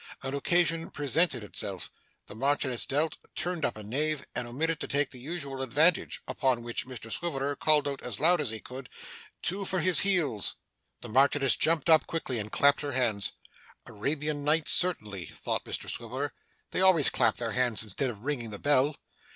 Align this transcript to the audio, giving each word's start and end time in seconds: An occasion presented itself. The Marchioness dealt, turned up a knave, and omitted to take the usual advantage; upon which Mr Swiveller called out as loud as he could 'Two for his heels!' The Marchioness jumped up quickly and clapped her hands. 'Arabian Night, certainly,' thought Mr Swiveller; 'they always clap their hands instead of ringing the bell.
An 0.23 0.33
occasion 0.33 0.89
presented 0.89 1.43
itself. 1.43 1.91
The 2.25 2.33
Marchioness 2.33 2.87
dealt, 2.87 3.19
turned 3.35 3.63
up 3.63 3.77
a 3.77 3.83
knave, 3.83 4.25
and 4.33 4.47
omitted 4.47 4.79
to 4.79 4.87
take 4.87 5.11
the 5.11 5.19
usual 5.19 5.61
advantage; 5.61 6.23
upon 6.27 6.63
which 6.63 6.87
Mr 6.87 7.11
Swiveller 7.11 7.55
called 7.55 7.87
out 7.87 8.01
as 8.01 8.19
loud 8.19 8.41
as 8.41 8.49
he 8.49 8.59
could 8.59 8.89
'Two 9.43 9.63
for 9.63 9.79
his 9.79 9.99
heels!' 9.99 10.55
The 11.01 11.09
Marchioness 11.09 11.55
jumped 11.55 11.87
up 11.87 12.07
quickly 12.07 12.39
and 12.39 12.51
clapped 12.51 12.81
her 12.81 12.93
hands. 12.93 13.33
'Arabian 13.85 14.43
Night, 14.43 14.67
certainly,' 14.67 15.31
thought 15.35 15.65
Mr 15.65 15.87
Swiveller; 15.87 16.33
'they 16.71 16.81
always 16.81 17.11
clap 17.11 17.35
their 17.35 17.51
hands 17.51 17.83
instead 17.83 18.09
of 18.09 18.25
ringing 18.25 18.49
the 18.49 18.57
bell. 18.57 18.95